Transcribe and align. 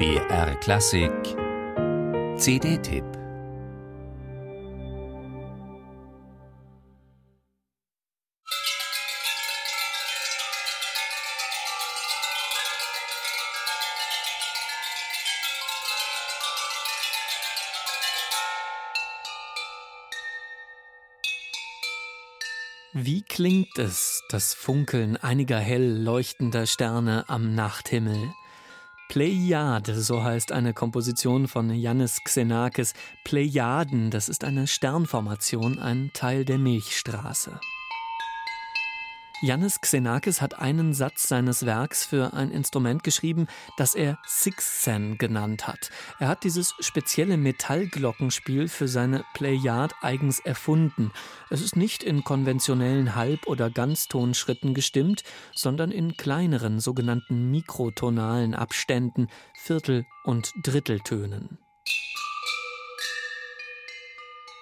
BR 0.00 0.54
Klassik 0.60 1.12
CD-Tipp 2.38 3.04
Wie 22.94 23.20
klingt 23.20 23.78
es, 23.78 24.22
das 24.30 24.54
Funkeln 24.54 25.18
einiger 25.18 25.58
hell 25.58 26.02
leuchtender 26.02 26.64
Sterne 26.64 27.28
am 27.28 27.54
Nachthimmel? 27.54 28.32
Pleiade, 29.10 30.00
so 30.00 30.22
heißt 30.22 30.52
eine 30.52 30.72
Komposition 30.72 31.48
von 31.48 31.68
Yannis 31.68 32.22
Xenakis. 32.22 32.94
Plejaden, 33.24 34.12
das 34.12 34.28
ist 34.28 34.44
eine 34.44 34.68
Sternformation, 34.68 35.80
ein 35.80 36.12
Teil 36.12 36.44
der 36.44 36.58
Milchstraße. 36.58 37.58
Yannis 39.42 39.80
Xenakis 39.80 40.42
hat 40.42 40.58
einen 40.58 40.92
Satz 40.92 41.26
seines 41.26 41.64
Werks 41.64 42.04
für 42.04 42.34
ein 42.34 42.50
Instrument 42.50 43.02
geschrieben, 43.02 43.46
das 43.78 43.94
er 43.94 44.18
Sixsen 44.26 45.16
genannt 45.16 45.66
hat. 45.66 45.90
Er 46.18 46.28
hat 46.28 46.44
dieses 46.44 46.74
spezielle 46.80 47.38
Metallglockenspiel 47.38 48.68
für 48.68 48.86
seine 48.86 49.24
Plejad 49.32 49.94
eigens 50.02 50.40
erfunden. 50.40 51.10
Es 51.48 51.62
ist 51.62 51.74
nicht 51.74 52.02
in 52.02 52.22
konventionellen 52.22 53.14
Halb- 53.14 53.46
oder 53.46 53.70
Ganztonschritten 53.70 54.74
gestimmt, 54.74 55.22
sondern 55.54 55.90
in 55.90 56.18
kleineren 56.18 56.78
sogenannten 56.78 57.50
mikrotonalen 57.50 58.54
Abständen, 58.54 59.28
Viertel- 59.54 60.04
und 60.24 60.52
Dritteltönen. 60.62 61.58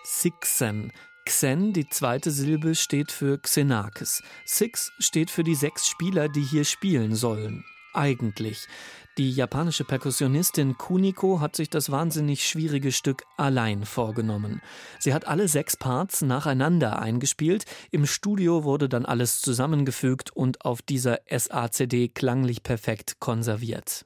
Sixen 0.05 0.93
Xen, 1.39 1.73
die 1.73 1.89
zweite 1.89 2.33
Silbe, 2.33 2.75
steht 2.75 3.13
für 3.13 3.39
Xenakis. 3.39 4.25
Six 4.45 4.91
steht 4.99 5.31
für 5.31 5.45
die 5.45 5.55
sechs 5.55 5.87
Spieler, 5.87 6.29
die 6.29 6.43
hier 6.43 6.65
spielen 6.65 7.15
sollen. 7.15 7.65
Eigentlich. 7.95 8.67
Die 9.19 9.31
japanische 9.31 9.85
Perkussionistin 9.85 10.77
Kuniko 10.77 11.41
hat 11.41 11.55
sich 11.55 11.71
das 11.71 11.93
wahnsinnig 11.93 12.45
schwierige 12.45 12.91
Stück 12.91 13.23
allein 13.37 13.85
vorgenommen. 13.85 14.61
Sie 14.99 15.15
hat 15.15 15.29
alle 15.29 15.47
sechs 15.47 15.77
Parts 15.77 16.23
nacheinander 16.23 16.99
eingespielt, 16.99 17.67
im 17.93 18.05
Studio 18.05 18.65
wurde 18.65 18.89
dann 18.89 19.07
alles 19.07 19.41
zusammengefügt 19.41 20.35
und 20.35 20.65
auf 20.65 20.83
dieser 20.83 21.21
SACD 21.31 22.09
klanglich 22.09 22.65
perfekt 22.65 23.21
konserviert. 23.21 24.05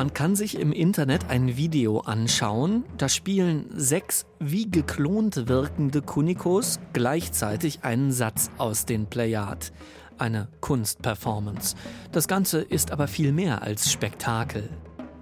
Man 0.00 0.14
kann 0.14 0.34
sich 0.34 0.58
im 0.58 0.72
Internet 0.72 1.28
ein 1.28 1.58
Video 1.58 1.98
anschauen. 1.98 2.84
Da 2.96 3.10
spielen 3.10 3.66
sechs 3.68 4.24
wie 4.38 4.70
geklont 4.70 5.46
wirkende 5.46 6.00
Kunikos 6.00 6.80
gleichzeitig 6.94 7.84
einen 7.84 8.10
Satz 8.10 8.50
aus 8.56 8.86
den 8.86 9.08
Plejad. 9.08 9.74
Eine 10.16 10.48
Kunstperformance. 10.62 11.76
Das 12.12 12.28
Ganze 12.28 12.62
ist 12.62 12.92
aber 12.92 13.08
viel 13.08 13.32
mehr 13.32 13.60
als 13.60 13.92
Spektakel. 13.92 14.70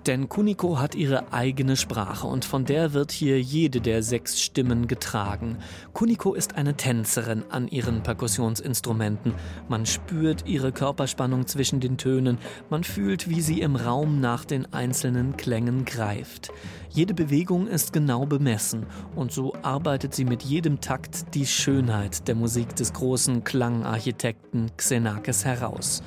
Denn 0.08 0.30
Kuniko 0.30 0.78
hat 0.78 0.94
ihre 0.94 1.34
eigene 1.34 1.76
Sprache 1.76 2.26
und 2.26 2.46
von 2.46 2.64
der 2.64 2.94
wird 2.94 3.12
hier 3.12 3.38
jede 3.42 3.82
der 3.82 4.02
sechs 4.02 4.40
Stimmen 4.40 4.86
getragen. 4.86 5.58
Kuniko 5.92 6.32
ist 6.32 6.54
eine 6.56 6.78
Tänzerin 6.78 7.44
an 7.50 7.68
ihren 7.68 8.02
Perkussionsinstrumenten. 8.02 9.34
Man 9.68 9.84
spürt 9.84 10.46
ihre 10.46 10.72
Körperspannung 10.72 11.46
zwischen 11.46 11.80
den 11.80 11.98
Tönen, 11.98 12.38
man 12.70 12.84
fühlt, 12.84 13.28
wie 13.28 13.42
sie 13.42 13.60
im 13.60 13.76
Raum 13.76 14.18
nach 14.18 14.46
den 14.46 14.72
einzelnen 14.72 15.36
Klängen 15.36 15.84
greift. 15.84 16.52
Jede 16.88 17.12
Bewegung 17.12 17.66
ist 17.66 17.92
genau 17.92 18.24
bemessen 18.24 18.86
und 19.14 19.30
so 19.30 19.52
arbeitet 19.60 20.14
sie 20.14 20.24
mit 20.24 20.42
jedem 20.42 20.80
Takt 20.80 21.34
die 21.34 21.44
Schönheit 21.44 22.26
der 22.28 22.34
Musik 22.34 22.74
des 22.76 22.94
großen 22.94 23.44
Klangarchitekten 23.44 24.70
Xenakis 24.74 25.44
heraus. 25.44 26.02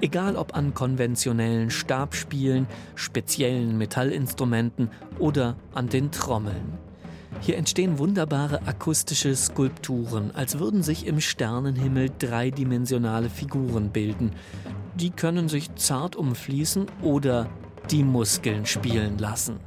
Egal 0.00 0.36
ob 0.36 0.54
an 0.54 0.74
konventionellen 0.74 1.70
Stabspielen, 1.70 2.66
speziellen 2.94 3.78
Metallinstrumenten 3.78 4.90
oder 5.18 5.56
an 5.72 5.88
den 5.88 6.10
Trommeln. 6.10 6.78
Hier 7.40 7.56
entstehen 7.56 7.98
wunderbare 7.98 8.66
akustische 8.66 9.34
Skulpturen, 9.34 10.30
als 10.34 10.58
würden 10.58 10.82
sich 10.82 11.06
im 11.06 11.20
Sternenhimmel 11.20 12.10
dreidimensionale 12.18 13.28
Figuren 13.28 13.90
bilden. 13.90 14.32
Die 14.94 15.10
können 15.10 15.48
sich 15.48 15.74
zart 15.74 16.16
umfließen 16.16 16.86
oder 17.02 17.48
die 17.90 18.04
Muskeln 18.04 18.66
spielen 18.66 19.18
lassen. 19.18 19.58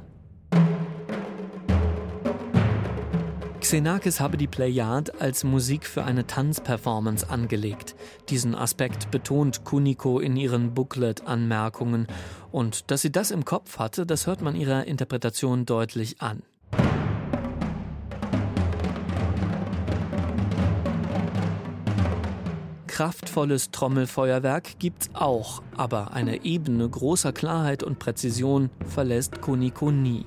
Xenakis 3.68 4.18
habe 4.18 4.38
die 4.38 4.46
Plejad 4.46 5.20
als 5.20 5.44
Musik 5.44 5.84
für 5.84 6.02
eine 6.02 6.26
Tanzperformance 6.26 7.28
angelegt. 7.28 7.96
Diesen 8.30 8.54
Aspekt 8.54 9.10
betont 9.10 9.62
Kuniko 9.64 10.20
in 10.20 10.36
ihren 10.38 10.72
Booklet-Anmerkungen. 10.72 12.06
Und 12.50 12.90
dass 12.90 13.02
sie 13.02 13.12
das 13.12 13.30
im 13.30 13.44
Kopf 13.44 13.78
hatte, 13.78 14.06
das 14.06 14.26
hört 14.26 14.40
man 14.40 14.56
ihrer 14.56 14.86
Interpretation 14.86 15.66
deutlich 15.66 16.22
an. 16.22 16.42
Kraftvolles 22.86 23.70
Trommelfeuerwerk 23.70 24.78
gibt's 24.78 25.10
auch, 25.12 25.62
aber 25.76 26.14
eine 26.14 26.42
Ebene 26.46 26.88
großer 26.88 27.34
Klarheit 27.34 27.82
und 27.82 27.98
Präzision 27.98 28.70
verlässt 28.88 29.42
Kuniko 29.42 29.90
nie. 29.90 30.24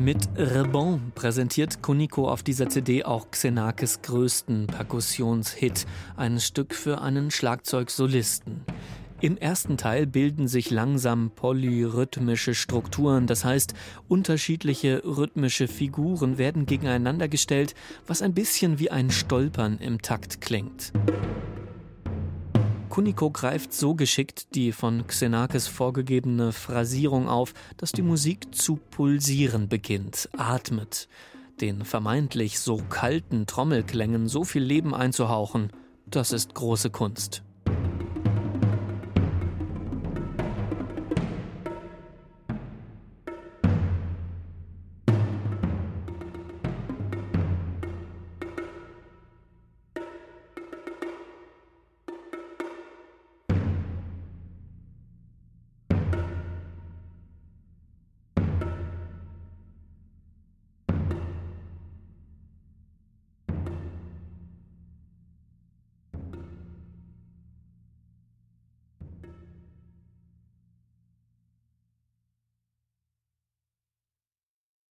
Mit 0.00 0.30
Rebond 0.34 1.14
präsentiert 1.14 1.82
Kuniko 1.82 2.26
auf 2.26 2.42
dieser 2.42 2.70
CD 2.70 3.04
auch 3.04 3.30
Xenakis 3.30 4.00
größten 4.00 4.66
Perkussionshit, 4.66 5.86
ein 6.16 6.40
Stück 6.40 6.74
für 6.74 7.02
einen 7.02 7.30
Schlagzeugsolisten. 7.30 8.64
Im 9.20 9.36
ersten 9.36 9.76
Teil 9.76 10.06
bilden 10.06 10.48
sich 10.48 10.70
langsam 10.70 11.32
polyrhythmische 11.32 12.54
Strukturen, 12.54 13.26
das 13.26 13.44
heißt, 13.44 13.74
unterschiedliche 14.08 15.02
rhythmische 15.04 15.68
Figuren 15.68 16.38
werden 16.38 16.64
gegeneinander 16.64 17.28
gestellt, 17.28 17.74
was 18.06 18.22
ein 18.22 18.32
bisschen 18.32 18.78
wie 18.78 18.90
ein 18.90 19.10
Stolpern 19.10 19.76
im 19.76 20.00
Takt 20.00 20.40
klingt. 20.40 20.94
Kuniko 23.00 23.30
greift 23.30 23.72
so 23.72 23.94
geschickt 23.94 24.54
die 24.54 24.72
von 24.72 25.06
Xenakis 25.06 25.66
vorgegebene 25.68 26.52
Phrasierung 26.52 27.30
auf, 27.30 27.54
dass 27.78 27.92
die 27.92 28.02
Musik 28.02 28.54
zu 28.54 28.76
pulsieren 28.76 29.70
beginnt, 29.70 30.28
atmet. 30.36 31.08
Den 31.62 31.86
vermeintlich 31.86 32.60
so 32.60 32.76
kalten 32.90 33.46
Trommelklängen 33.46 34.28
so 34.28 34.44
viel 34.44 34.62
Leben 34.62 34.94
einzuhauchen, 34.94 35.72
das 36.04 36.30
ist 36.30 36.52
große 36.52 36.90
Kunst. 36.90 37.42